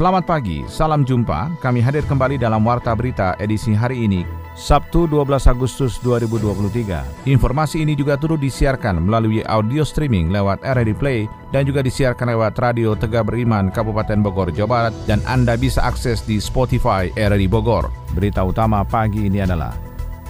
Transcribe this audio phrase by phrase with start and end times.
[0.00, 1.60] Selamat pagi, salam jumpa.
[1.60, 4.24] Kami hadir kembali dalam Warta Berita edisi hari ini,
[4.56, 7.28] Sabtu 12 Agustus 2023.
[7.28, 12.56] Informasi ini juga turut disiarkan melalui audio streaming lewat RRI Play dan juga disiarkan lewat
[12.56, 17.92] Radio Tegak Beriman Kabupaten Bogor, Jawa Barat dan Anda bisa akses di Spotify RRI Bogor.
[18.16, 19.76] Berita utama pagi ini adalah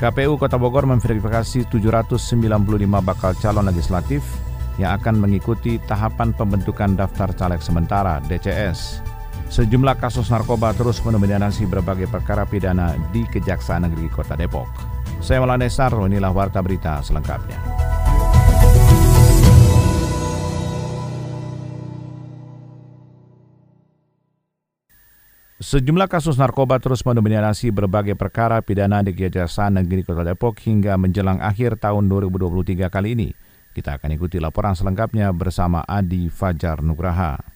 [0.02, 2.18] KPU Kota Bogor memverifikasi 795
[3.06, 4.26] bakal calon legislatif
[4.82, 9.19] yang akan mengikuti tahapan pembentukan daftar caleg sementara DCS.
[9.48, 14.68] Sejumlah kasus narkoba terus mendominasi berbagai perkara pidana di Kejaksaan Negeri Kota Depok.
[15.24, 17.60] Saya Maulana Sarro, inilah Warta Berita selengkapnya.
[25.60, 31.36] Sejumlah kasus narkoba terus mendominasi berbagai perkara pidana di Kejaksaan Negeri Kota Depok hingga menjelang
[31.36, 33.28] akhir tahun 2023 kali ini.
[33.76, 37.49] Kita akan ikuti laporan selengkapnya bersama Adi Fajar Nugraha.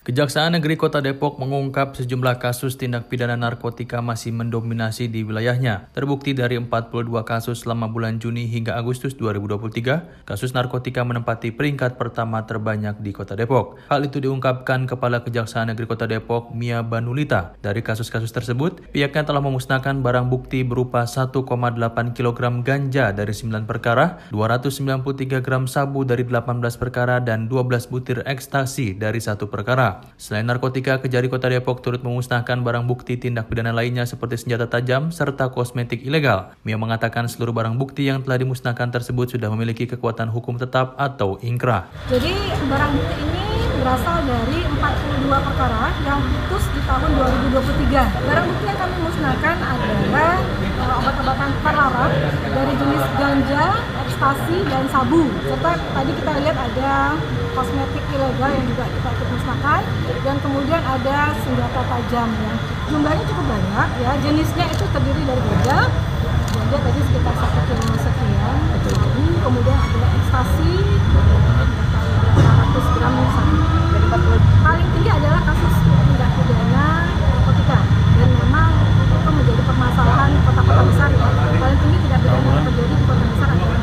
[0.00, 5.92] Kejaksaan Negeri Kota Depok mengungkap sejumlah kasus tindak pidana narkotika masih mendominasi di wilayahnya.
[5.92, 12.48] Terbukti dari 42 kasus selama bulan Juni hingga Agustus 2023, kasus narkotika menempati peringkat pertama
[12.48, 13.76] terbanyak di Kota Depok.
[13.92, 17.52] Hal itu diungkapkan Kepala Kejaksaan Negeri Kota Depok, Mia Banulita.
[17.60, 21.44] Dari kasus-kasus tersebut, pihaknya telah memusnahkan barang bukti berupa 1,8
[22.16, 28.96] kg ganja dari 9 perkara, 293 gram sabu dari 18 perkara, dan 12 butir ekstasi
[28.96, 29.89] dari satu perkara.
[30.20, 35.10] Selain narkotika, Kejari Kota Depok turut memusnahkan barang bukti tindak pidana lainnya seperti senjata tajam
[35.10, 36.54] serta kosmetik ilegal.
[36.62, 41.40] Mia mengatakan seluruh barang bukti yang telah dimusnahkan tersebut sudah memiliki kekuatan hukum tetap atau
[41.40, 41.88] ingkrah.
[42.12, 42.34] Jadi
[42.68, 43.44] barang bukti ini
[43.80, 48.28] berasal dari 42 perkara yang putus di tahun 2023.
[48.28, 50.32] Barang bukti yang kami musnahkan adalah
[50.84, 52.12] uh, obat-obatan terlarang
[52.44, 53.64] dari jenis ganja,
[54.04, 55.22] ekstasi, dan sabu.
[55.48, 57.16] Serta tadi kita lihat ada
[57.54, 59.82] kosmetik ilegal yang juga kita ikut musnahkan
[60.22, 62.54] dan kemudian ada senjata tajam ya.
[62.90, 64.10] Jumlahnya cukup banyak ya.
[64.22, 65.78] Jenisnya itu terdiri dari ganja,
[66.54, 68.56] ganja tadi sekitar satu kilo sekian,
[69.40, 70.72] kemudian ada ekstasi,
[72.38, 73.56] 100 gram sabu.
[74.60, 77.78] Paling tinggi adalah kasus tindak pidana narkotika
[78.18, 81.28] dan memang itu menjadi permasalahan kota-kota besar ya.
[81.62, 83.80] Paling tinggi tindak pidana yang terjadi di kota besar adalah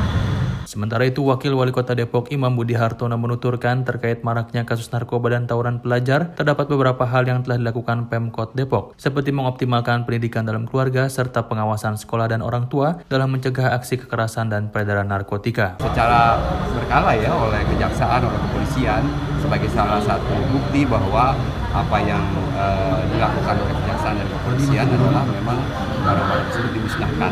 [0.98, 5.46] Sementara itu, Wakil Wali Kota Depok Imam Budi Hartono menuturkan terkait maraknya kasus narkoba dan
[5.46, 11.06] tawuran pelajar, terdapat beberapa hal yang telah dilakukan Pemkot Depok, seperti mengoptimalkan pendidikan dalam keluarga
[11.06, 15.78] serta pengawasan sekolah dan orang tua dalam mencegah aksi kekerasan dan peredaran narkotika.
[15.86, 16.42] Secara
[16.74, 19.06] berkala ya oleh kejaksaan, oleh kepolisian
[19.38, 21.38] sebagai salah satu bukti bahwa
[21.78, 22.26] apa yang
[22.58, 23.76] uh, dilakukan oleh
[24.08, 25.60] kejaksaan dan kepolisian adalah memang
[26.08, 27.32] barang-barang tersebut dimusnahkan,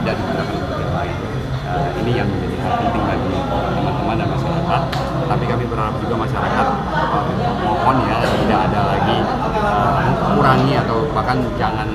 [0.00, 1.16] tidak digunakan untuk yang lain.
[1.64, 4.82] Uh, ini yang menjadi hal penting bagi teman-teman dan masyarakat.
[5.24, 7.24] Tapi kami berharap juga masyarakat uh,
[7.64, 9.16] mohon ya tidak ada lagi
[9.52, 10.00] uh,
[10.36, 11.88] kurangi atau bahkan jangan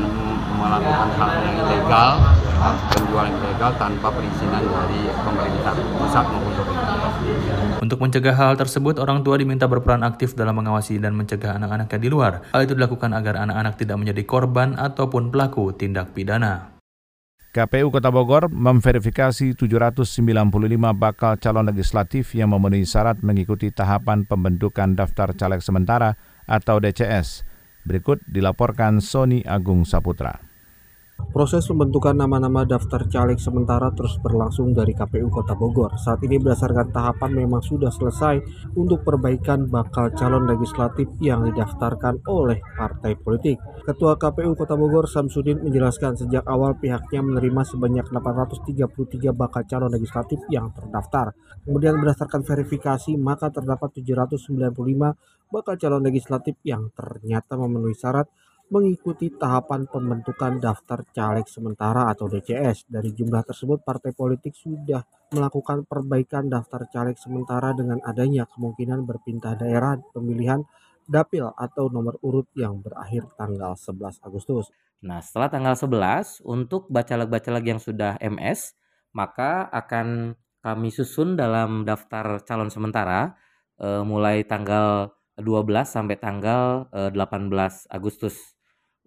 [0.60, 2.10] melakukan hal yang ilegal,
[2.94, 6.69] penjualan ilegal tanpa perizinan dari pemerintah pusat maupun.
[7.80, 12.10] Untuk mencegah hal tersebut, orang tua diminta berperan aktif dalam mengawasi dan mencegah anak-anaknya di
[12.12, 12.46] luar.
[12.52, 16.76] Hal itu dilakukan agar anak-anak tidak menjadi korban ataupun pelaku tindak pidana.
[17.50, 20.06] KPU Kota Bogor memverifikasi 795
[20.94, 26.14] bakal calon legislatif yang memenuhi syarat mengikuti tahapan pembentukan daftar caleg sementara
[26.46, 27.42] atau DCS.
[27.90, 30.49] Berikut dilaporkan Sony Agung Saputra.
[31.30, 35.94] Proses pembentukan nama-nama daftar caleg sementara terus berlangsung dari KPU Kota Bogor.
[36.00, 38.42] Saat ini berdasarkan tahapan memang sudah selesai
[38.74, 43.62] untuk perbaikan bakal calon legislatif yang didaftarkan oleh partai politik.
[43.86, 50.42] Ketua KPU Kota Bogor Samsudin menjelaskan sejak awal pihaknya menerima sebanyak 833 bakal calon legislatif
[50.50, 51.38] yang terdaftar.
[51.62, 54.74] Kemudian berdasarkan verifikasi maka terdapat 795
[55.54, 58.26] bakal calon legislatif yang ternyata memenuhi syarat
[58.70, 62.86] mengikuti tahapan pembentukan daftar caleg sementara atau DCS.
[62.86, 65.02] Dari jumlah tersebut, partai politik sudah
[65.34, 70.62] melakukan perbaikan daftar caleg sementara dengan adanya kemungkinan berpindah daerah pemilihan
[71.10, 74.70] dapil atau nomor urut yang berakhir tanggal 11 Agustus.
[75.02, 78.78] Nah, setelah tanggal 11, untuk bacaleg-bacaleg yang sudah MS,
[79.18, 83.34] maka akan kami susun dalam daftar calon sementara
[83.82, 87.50] eh, mulai tanggal 12 sampai tanggal eh, 18
[87.90, 88.59] Agustus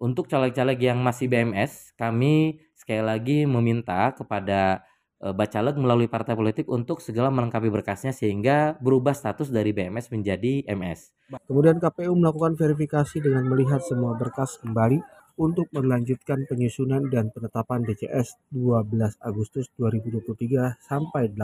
[0.03, 4.83] untuk caleg-caleg yang masih BMS, kami sekali lagi meminta kepada
[5.15, 10.67] e, Bacalek melalui partai politik untuk segala melengkapi berkasnya sehingga berubah status dari BMS menjadi
[10.67, 11.31] MS.
[11.47, 14.99] Kemudian KPU melakukan verifikasi dengan melihat semua berkas kembali
[15.39, 21.39] untuk melanjutkan penyusunan dan penetapan DCS 12 Agustus 2023 sampai 18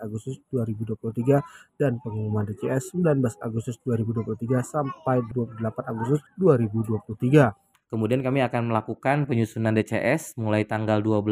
[0.00, 1.42] Agustus 2023
[1.76, 7.64] dan pengumuman DCS 19 Agustus 2023 sampai 28 Agustus 2023.
[7.88, 11.26] Kemudian kami akan melakukan penyusunan DCS mulai tanggal 12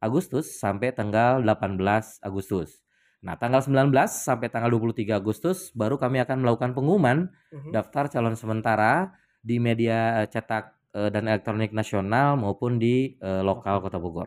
[0.00, 1.80] Agustus sampai tanggal 18
[2.24, 2.80] Agustus.
[3.20, 7.68] Nah, tanggal 19 sampai tanggal 23 Agustus baru kami akan melakukan pengumuman uh-huh.
[7.68, 9.12] daftar calon sementara
[9.44, 14.26] di media cetak Eh, dan elektronik nasional maupun di uh, lokal Kota Bogor.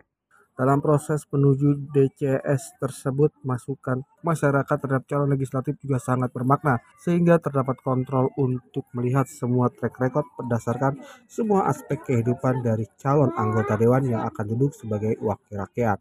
[0.53, 7.81] Dalam proses menuju DCS tersebut, masukan masyarakat terhadap calon legislatif juga sangat bermakna, sehingga terdapat
[7.81, 14.21] kontrol untuk melihat semua track record berdasarkan semua aspek kehidupan dari calon anggota dewan yang
[14.29, 15.97] akan duduk sebagai wakil rakyat.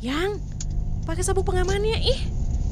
[0.00, 0.40] Yang,
[1.04, 2.20] pakai sabuk pengamannya ih,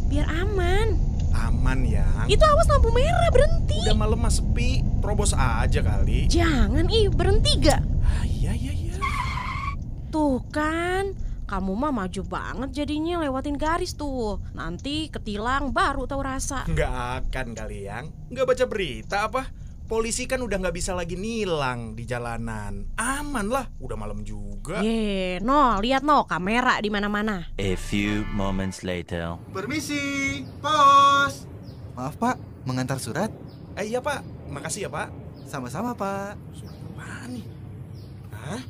[0.09, 0.97] biar aman.
[1.37, 2.09] Aman ya.
[2.33, 3.85] Itu awas lampu merah berhenti.
[3.85, 6.33] Udah malam mas sepi, terobos aja kali.
[6.33, 7.85] Jangan ih berhenti gak?
[8.01, 8.78] Ah, iya iya iya.
[10.09, 11.13] Tuh kan,
[11.45, 14.41] kamu mah maju banget jadinya lewatin garis tuh.
[14.57, 16.65] Nanti ketilang baru tahu rasa.
[16.69, 16.95] Nggak
[17.29, 18.09] akan kali yang.
[18.33, 19.43] Nggak baca berita apa?
[19.89, 22.93] polisi kan udah nggak bisa lagi nilang di jalanan.
[23.01, 24.85] Aman lah, udah malam juga.
[24.85, 27.49] Ye, no, lihat no, kamera di mana-mana.
[27.57, 29.41] A few moments later.
[29.51, 31.49] Permisi, pos.
[31.97, 32.37] Maaf pak,
[32.69, 33.33] mengantar surat?
[33.81, 34.21] Eh iya pak,
[34.53, 35.09] makasih ya pak.
[35.49, 36.37] Sama-sama pak.
[36.53, 37.45] Surat apa nih?
[38.37, 38.63] Hah?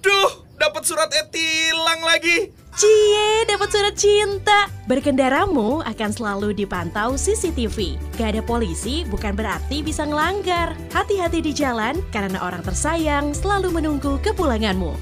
[0.00, 2.48] Aduh, dapat surat etilang lagi.
[2.72, 4.72] Cie, dapat surat cinta.
[4.88, 8.00] Berkendaramu akan selalu dipantau CCTV.
[8.16, 10.72] Gak ada polisi bukan berarti bisa ngelanggar.
[10.96, 14.96] Hati-hati di jalan karena orang tersayang selalu menunggu kepulanganmu.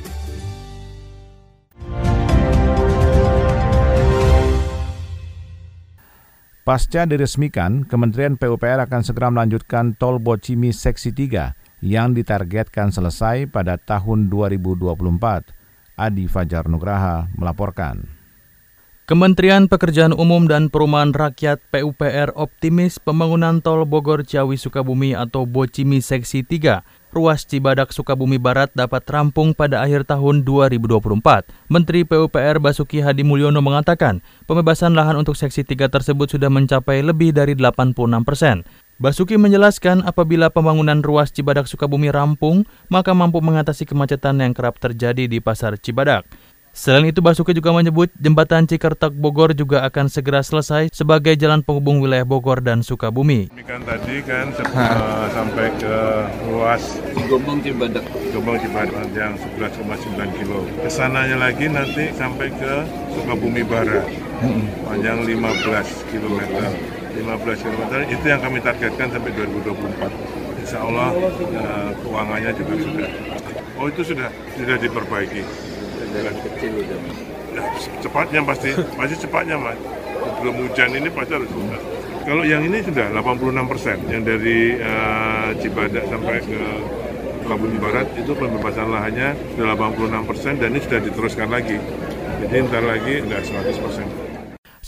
[6.66, 13.78] Pasca diresmikan, Kementerian PUPR akan segera melanjutkan Tol Bocimi Seksi 3 yang ditargetkan selesai pada
[13.78, 15.54] tahun 2024.
[15.98, 18.18] Adi Fajar Nugraha melaporkan.
[19.08, 26.04] Kementerian Pekerjaan Umum dan Perumahan Rakyat PUPR optimis pembangunan tol Bogor Ciawi Sukabumi atau Bocimi
[26.04, 31.48] Seksi 3 ruas Cibadak Sukabumi Barat dapat rampung pada akhir tahun 2024.
[31.72, 37.32] Menteri PUPR Basuki Hadi Mulyono mengatakan, pembebasan lahan untuk seksi 3 tersebut sudah mencapai lebih
[37.32, 37.96] dari 86
[38.28, 38.68] persen.
[38.98, 45.30] Basuki menjelaskan apabila pembangunan ruas Cibadak Sukabumi rampung, maka mampu mengatasi kemacetan yang kerap terjadi
[45.30, 46.26] di pasar Cibadak.
[46.74, 52.02] Selain itu Basuki juga menyebut jembatan Cikertak Bogor juga akan segera selesai sebagai jalan penghubung
[52.02, 53.46] wilayah Bogor dan Sukabumi.
[53.54, 55.94] Ini kan tadi kan uh, sampai ke
[56.50, 56.82] ruas
[57.30, 58.02] Gombong Cibadak.
[58.34, 60.66] Gombong Cibadak yang 11,9 kilo.
[60.82, 62.82] Ke sananya lagi nanti sampai ke
[63.14, 64.02] Sukabumi Barat
[64.90, 66.97] panjang 15 kilometer.
[67.18, 70.38] 15 km itu yang kami targetkan sampai 2024
[70.68, 73.08] Insya Allah uh, keuangannya juga sudah.
[73.80, 75.40] Oh itu sudah sudah diperbaiki.
[76.12, 76.98] Dari kecil udah.
[77.56, 77.62] Ya,
[78.04, 79.80] cepatnya pasti pasti cepatnya mas.
[80.44, 81.80] Belum hujan ini pasti harus sudah
[82.28, 83.96] kalau yang ini sudah 86 persen.
[84.12, 86.60] Yang dari uh, Cibadak sampai ke
[87.40, 91.80] Sukabumi Barat itu pembebasan lahannya sudah 86 persen dan ini sudah diteruskan lagi.
[92.44, 94.27] Jadi ntar lagi sudah 100 persen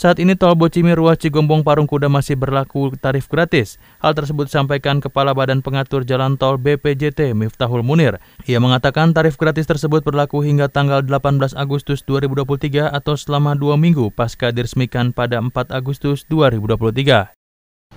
[0.01, 3.77] saat ini tol Bocimi ruas Cigombong Parung Kuda masih berlaku tarif gratis.
[4.01, 8.17] Hal tersebut disampaikan Kepala Badan Pengatur Jalan Tol BPJT Miftahul Munir.
[8.49, 14.09] Ia mengatakan tarif gratis tersebut berlaku hingga tanggal 18 Agustus 2023 atau selama dua minggu
[14.09, 17.37] pasca diresmikan pada 4 Agustus 2023.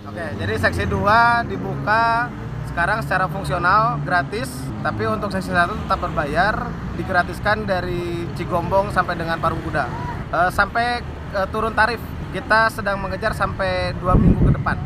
[0.04, 2.28] Oke, jadi seksi 2 dibuka
[2.68, 4.52] sekarang secara fungsional gratis,
[4.84, 6.68] tapi untuk seksi 1 tetap berbayar,
[7.00, 9.88] digratiskan dari Cigombong sampai dengan Parung Kuda.
[10.34, 11.00] E, sampai
[11.34, 12.00] uh, turun tarif.
[12.34, 14.78] Kita sedang mengejar sampai dua minggu ke depan.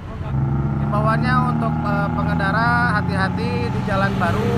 [0.84, 4.52] Himbauannya untuk uh, pengendara hati-hati di jalan baru.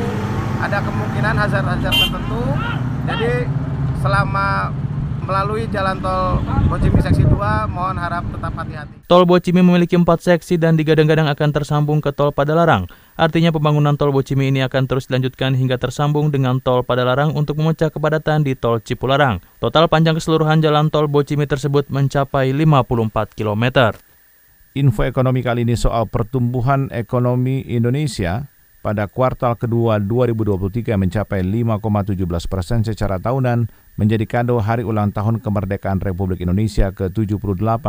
[0.60, 2.44] Ada kemungkinan hazard-hazard tertentu.
[3.10, 3.32] Jadi
[4.02, 4.74] selama
[5.30, 9.06] melalui jalan tol Bocimi seksi 2 mohon harap tetap hati-hati.
[9.06, 12.90] Tol Bocimi memiliki empat seksi dan digadang-gadang akan tersambung ke tol Padalarang.
[13.14, 17.94] Artinya pembangunan tol Bocimi ini akan terus dilanjutkan hingga tersambung dengan tol Padalarang untuk memecah
[17.94, 19.38] kepadatan di tol Cipularang.
[19.62, 23.94] Total panjang keseluruhan jalan tol Bocimi tersebut mencapai 54 km.
[24.74, 32.16] Info ekonomi kali ini soal pertumbuhan ekonomi Indonesia pada kuartal kedua 2023 mencapai 5,17
[32.48, 33.68] persen secara tahunan
[34.00, 37.88] menjadi kado hari ulang tahun kemerdekaan Republik Indonesia ke-78.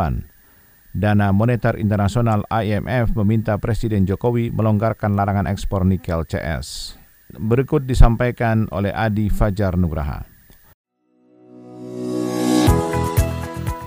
[0.91, 6.99] Dana Moneter Internasional IMF meminta Presiden Jokowi melonggarkan larangan ekspor nikel CS.
[7.31, 10.30] Berikut disampaikan oleh Adi Fajar Nugraha.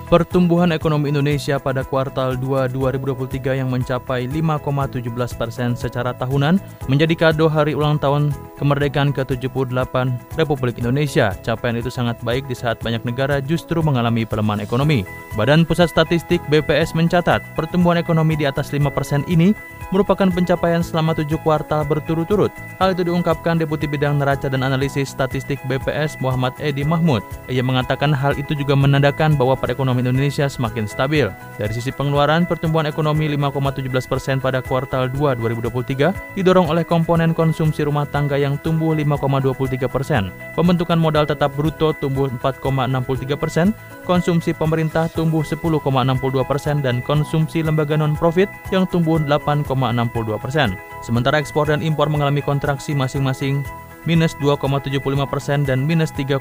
[0.05, 5.01] Pertumbuhan ekonomi Indonesia pada kuartal 2 2023 yang mencapai 5,17
[5.33, 8.29] persen secara tahunan menjadi kado hari ulang tahun
[8.61, 9.95] kemerdekaan ke-78
[10.37, 11.33] Republik Indonesia.
[11.41, 15.01] Capaian itu sangat baik di saat banyak negara justru mengalami pelemahan ekonomi.
[15.33, 19.57] Badan Pusat Statistik BPS mencatat pertumbuhan ekonomi di atas 5 persen ini
[19.93, 22.49] merupakan pencapaian selama tujuh kuartal berturut-turut.
[22.81, 27.21] Hal itu diungkapkan Deputi Bidang Neraca dan Analisis Statistik BPS Muhammad Edi Mahmud.
[27.51, 31.29] Ia mengatakan hal itu juga menandakan bahwa perekonomian Indonesia semakin stabil.
[31.59, 37.83] Dari sisi pengeluaran, pertumbuhan ekonomi 5,17 persen pada kuartal 2 2023 didorong oleh komponen konsumsi
[37.83, 40.29] rumah tangga yang tumbuh 5,23 persen.
[40.53, 43.73] Pembentukan modal tetap bruto tumbuh 4,63 persen,
[44.05, 50.79] konsumsi pemerintah tumbuh 10,62 persen, dan konsumsi lembaga non-profit yang tumbuh 8, 0,62 persen.
[51.03, 53.67] Sementara ekspor dan impor mengalami kontraksi masing-masing
[54.07, 56.39] minus 2,75 persen dan minus 3,08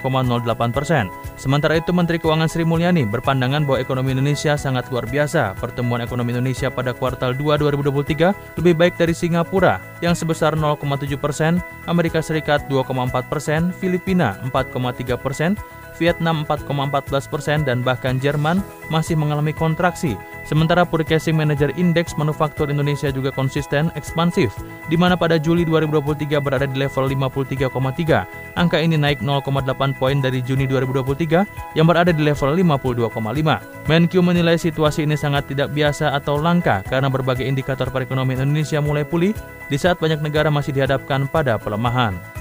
[0.70, 1.08] persen.
[1.40, 5.56] Sementara itu Menteri Keuangan Sri Mulyani berpandangan bahwa ekonomi Indonesia sangat luar biasa.
[5.58, 11.58] Pertumbuhan ekonomi Indonesia pada kuartal 2 2023 lebih baik dari Singapura yang sebesar 0,7 persen,
[11.88, 15.56] Amerika Serikat 2,4 persen, Filipina 4,3 persen,
[15.96, 18.60] Vietnam 4,14 persen, dan bahkan Jerman
[18.92, 20.18] masih mengalami kontraksi.
[20.44, 24.52] Sementara Purchasing Manager Index Manufaktur Indonesia juga konsisten ekspansif,
[24.92, 28.60] di mana pada Juli 2023 berada di level 53,3.
[28.60, 33.88] Angka ini naik 0,8 poin dari Juni 2023 yang berada di level 52,5.
[33.88, 39.08] Menq menilai situasi ini sangat tidak biasa atau langka karena berbagai indikator perekonomian Indonesia mulai
[39.08, 39.32] pulih
[39.72, 42.33] di saat banyak negara masih dihadapkan pada pelemahan.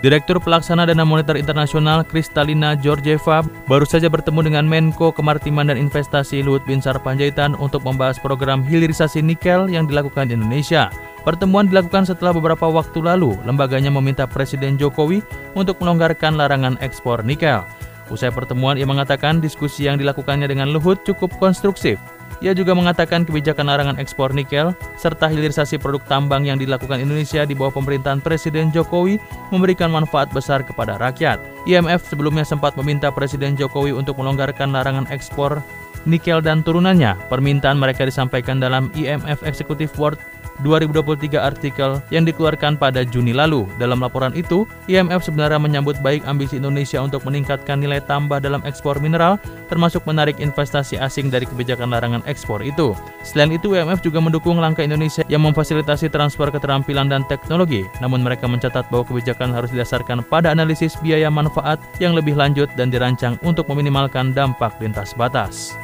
[0.00, 6.40] Direktur Pelaksana Dana Moneter Internasional Kristalina Georgieva baru saja bertemu dengan Menko Kemaritiman dan Investasi
[6.40, 10.88] Luhut Binsar Panjaitan untuk membahas program hilirisasi nikel yang dilakukan di Indonesia.
[11.20, 15.20] Pertemuan dilakukan setelah beberapa waktu lalu lembaganya meminta Presiden Jokowi
[15.52, 17.60] untuk melonggarkan larangan ekspor nikel.
[18.08, 22.00] Usai pertemuan, ia mengatakan diskusi yang dilakukannya dengan Luhut cukup konstruktif
[22.38, 27.58] ia juga mengatakan kebijakan larangan ekspor nikel serta hilirisasi produk tambang yang dilakukan Indonesia di
[27.58, 29.18] bawah pemerintahan Presiden Jokowi
[29.50, 31.42] memberikan manfaat besar kepada rakyat.
[31.66, 35.60] IMF sebelumnya sempat meminta Presiden Jokowi untuk melonggarkan larangan ekspor
[36.08, 37.18] nikel dan turunannya.
[37.28, 40.16] Permintaan mereka disampaikan dalam IMF Executive Board
[40.62, 43.64] 2023 artikel yang dikeluarkan pada Juni lalu.
[43.80, 49.00] Dalam laporan itu, IMF sebenarnya menyambut baik ambisi Indonesia untuk meningkatkan nilai tambah dalam ekspor
[49.00, 49.40] mineral,
[49.72, 52.92] termasuk menarik investasi asing dari kebijakan larangan ekspor itu.
[53.24, 57.84] Selain itu, IMF juga mendukung langkah Indonesia yang memfasilitasi transfer keterampilan dan teknologi.
[58.04, 62.92] Namun mereka mencatat bahwa kebijakan harus didasarkan pada analisis biaya manfaat yang lebih lanjut dan
[62.92, 65.74] dirancang untuk meminimalkan dampak lintas batas.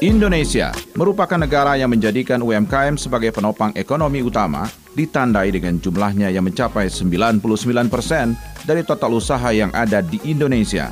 [0.00, 4.64] Indonesia merupakan negara yang menjadikan UMKM sebagai penopang ekonomi utama,
[4.96, 7.44] ditandai dengan jumlahnya yang mencapai 99%
[7.92, 8.32] persen
[8.64, 10.88] dari total usaha yang ada di Indonesia.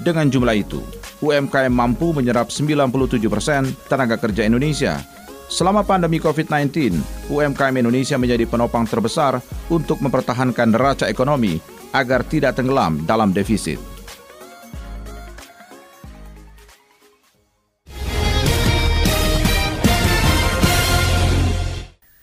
[0.00, 0.80] Dengan jumlah itu,
[1.20, 5.04] UMKM mampu menyerap 97% persen tenaga kerja Indonesia.
[5.52, 6.96] Selama pandemi COVID-19,
[7.28, 9.36] UMKM Indonesia menjadi penopang terbesar
[9.68, 11.60] untuk mempertahankan neraca ekonomi
[11.92, 13.95] agar tidak tenggelam dalam defisit.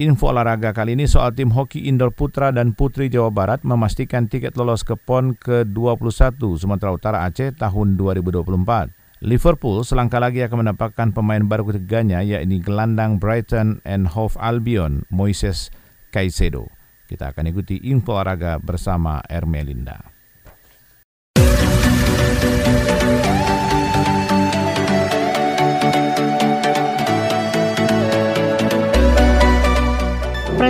[0.04, 4.60] Info olahraga kali ini soal tim hoki indoor putra dan putri Jawa Barat memastikan tiket
[4.60, 8.92] lolos ke PON ke-21 Sumatera Utara Aceh tahun 2024.
[9.24, 15.72] Liverpool selangkah lagi akan mendapatkan pemain baru ketiganya yakni gelandang Brighton and Hove Albion Moises
[16.12, 16.68] Caicedo.
[17.08, 20.13] Kita akan ikuti info olahraga bersama Ermelinda.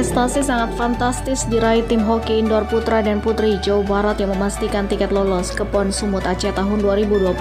[0.04, 5.16] Prestasi sangat fantastis diraih tim hoki indoor putra dan putri Jawa Barat yang memastikan tiket
[5.16, 7.40] lolos ke PON Sumut Aceh tahun 2024.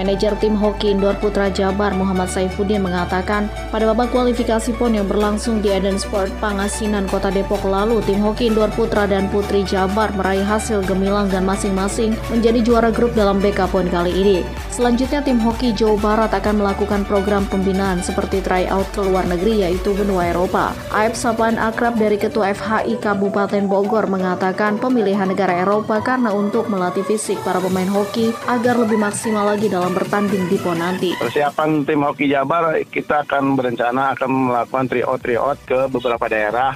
[0.00, 5.60] Manajer tim hoki indoor putra Jabar Muhammad Saifuddin mengatakan, pada babak kualifikasi PON yang berlangsung
[5.60, 10.40] di Eden Sport Pangasinan Kota Depok lalu, tim hoki indoor putra dan putri Jabar meraih
[10.40, 14.40] hasil gemilang dan masing-masing menjadi juara grup dalam BK PON kali ini.
[14.72, 19.92] Selanjutnya tim hoki Jawa Barat akan melakukan program pembinaan seperti tryout ke luar negeri yaitu
[19.92, 20.72] benua Eropa.
[20.96, 27.02] Aib Sapan akrab dari Ketua FHI Kabupaten Bogor mengatakan pemilihan negara Eropa karena untuk melatih
[27.02, 31.16] fisik para pemain hoki agar lebih maksimal lagi dalam bertanding di PON nanti.
[31.18, 36.72] Persiapan tim hoki Jabar kita akan berencana akan melakukan tryout-tryout ke beberapa daerah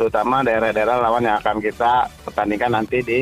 [0.00, 3.20] terutama daerah-daerah lawan yang akan kita pertandingkan nanti di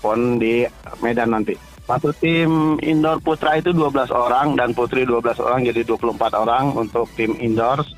[0.00, 0.64] PON di
[1.04, 1.54] Medan nanti.
[1.84, 7.10] Satu tim indoor putra itu 12 orang dan putri 12 orang jadi 24 orang untuk
[7.18, 7.90] tim indoors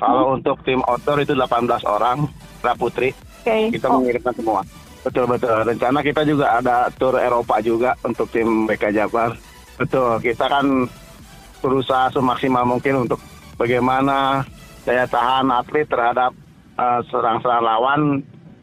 [0.00, 2.24] Kalau untuk tim outdoor itu 18 orang,
[2.60, 3.12] Raputri.
[3.40, 3.68] Oke.
[3.70, 4.00] Kita Oh.
[4.00, 4.60] mengirimkan semua.
[5.00, 5.56] Betul betul.
[5.62, 9.32] Rencana kita juga ada tur Eropa juga untuk tim BK Jabar.
[9.76, 10.20] Betul.
[10.20, 10.88] Kita kan
[11.60, 13.20] berusaha semaksimal mungkin untuk
[13.56, 14.44] bagaimana
[14.82, 16.32] daya tahan atlet terhadap
[16.74, 18.00] eh, serang-serang lawan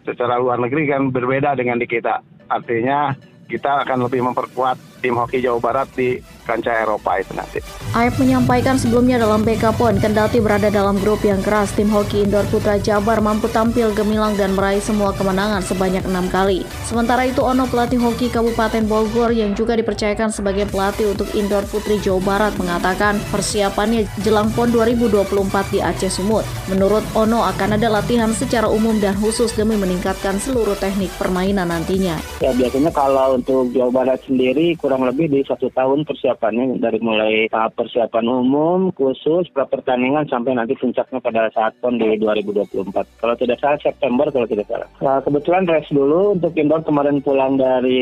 [0.01, 2.22] secara luar negeri kan berbeda dengan di kita.
[2.48, 3.13] Artinya
[3.46, 7.60] kita akan lebih memperkuat tim hoki Jawa Barat di kancah Eropa itu nanti.
[7.92, 12.48] Aep menyampaikan sebelumnya dalam BK PON, kendati berada dalam grup yang keras, tim hoki indoor
[12.48, 16.63] putra Jabar mampu tampil gemilang dan meraih semua kemenangan sebanyak enam kali.
[16.88, 22.00] Sementara itu, Ono pelatih hoki Kabupaten Bogor yang juga dipercayakan sebagai pelatih untuk indoor putri
[22.00, 26.48] Jawa Barat mengatakan persiapannya jelang PON 2024 di Aceh Sumut.
[26.72, 32.16] Menurut Ono akan ada latihan secara umum dan khusus demi meningkatkan seluruh teknik permainan nantinya.
[32.39, 37.51] Ya biasanya kalau untuk Jawa Barat sendiri kurang lebih di satu tahun persiapannya dari mulai
[37.51, 43.20] tahap persiapan umum, khusus, pra pertandingan sampai nanti puncaknya pada saat PON di 2024.
[43.20, 44.88] Kalau tidak salah September kalau tidak salah.
[45.03, 48.00] Nah, kebetulan rest dulu untuk indoor kemarin pulang dari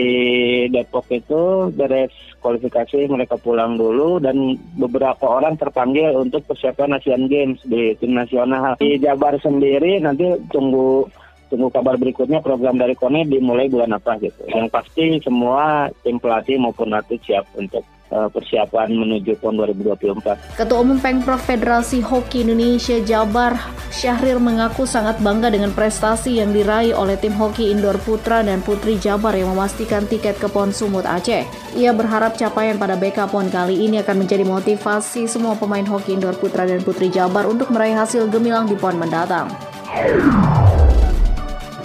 [0.69, 2.13] Depok itu beres
[2.45, 8.77] kualifikasi mereka pulang dulu dan beberapa orang terpanggil untuk persiapan Asian Games di tim nasional.
[8.77, 11.09] Di Jabar sendiri nanti tunggu
[11.47, 14.45] tunggu kabar berikutnya program dari KONE dimulai bulan apa gitu.
[14.49, 20.57] Yang pasti semua tim pelatih maupun atlet siap untuk uh, persiapan menuju PON 2024.
[20.57, 23.57] Ketua Umum Pengprov Federasi Hoki Indonesia Jabar,
[23.89, 28.99] Syahrir mengaku sangat bangga dengan prestasi yang diraih oleh tim hoki indoor putra dan putri
[28.99, 31.47] Jabar yang memastikan tiket ke PON Sumut Aceh.
[31.75, 36.35] Ia berharap capaian pada BK PON kali ini akan menjadi motivasi semua pemain hoki indoor
[36.37, 39.47] putra dan putri Jabar untuk meraih hasil gemilang di PON mendatang.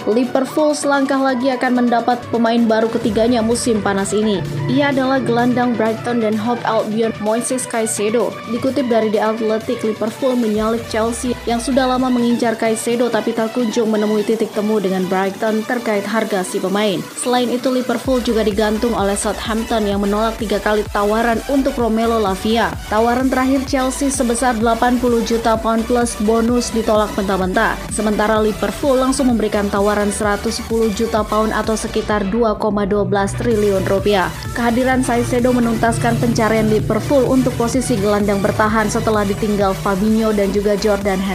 [0.09, 4.41] Liverpool selangkah lagi akan mendapat pemain baru ketiganya musim panas ini.
[4.69, 8.33] Ia adalah gelandang Brighton dan Hove Albion Moises Caicedo.
[8.49, 13.89] Dikutip dari The Athletic, Liverpool menyalip Chelsea yang sudah lama mengincar Caicedo tapi tak kunjung
[13.89, 17.01] menemui titik temu dengan Brighton terkait harga si pemain.
[17.17, 22.69] Selain itu, Liverpool juga digantung oleh Southampton yang menolak tiga kali tawaran untuk Romelu Lavia.
[22.93, 27.73] Tawaran terakhir Chelsea sebesar 80 juta pound plus bonus ditolak mentah-mentah.
[27.89, 30.61] Sementara Liverpool langsung memberikan tawaran 110
[30.93, 33.09] juta pound atau sekitar 2,12
[33.41, 34.29] triliun rupiah.
[34.53, 41.17] Kehadiran Saicedo menuntaskan pencarian Liverpool untuk posisi gelandang bertahan setelah ditinggal Fabinho dan juga Jordan
[41.17, 41.30] Henderson.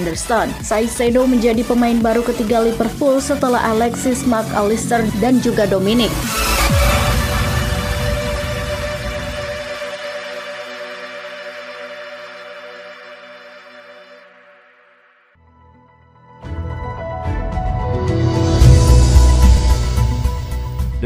[0.61, 6.13] Saicedo menjadi pemain baru ketiga Liverpool setelah Alexis McAllister dan juga Dominic.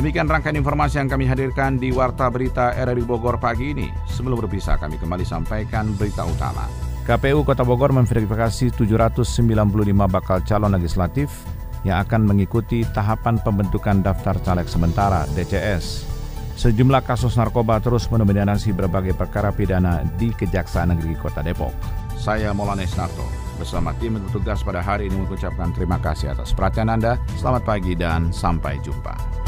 [0.00, 3.92] Demikian rangkaian informasi yang kami hadirkan di Warta Berita RRI Bogor pagi ini.
[4.08, 6.89] Sebelum berpisah, kami kembali sampaikan berita utama.
[7.08, 9.56] KPU Kota Bogor memverifikasi 795
[10.06, 11.32] bakal calon legislatif
[11.82, 16.04] yang akan mengikuti tahapan pembentukan daftar caleg sementara DCS.
[16.60, 21.72] Sejumlah kasus narkoba terus mendominasi berbagai perkara pidana di Kejaksaan Negeri Kota Depok.
[22.20, 23.24] Saya Maulana Isnarto
[23.56, 27.16] bersama tim bertugas pada hari ini mengucapkan terima kasih atas perhatian Anda.
[27.40, 29.39] Selamat pagi dan sampai jumpa.